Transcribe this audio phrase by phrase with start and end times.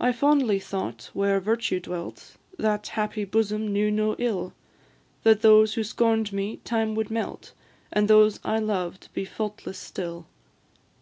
[0.00, 4.54] I fondly thought where Virtue dwelt, That happy bosom knew no ill
[5.22, 7.52] That those who scorn'd me, time would melt,
[7.92, 10.24] And those I loved be faultless still.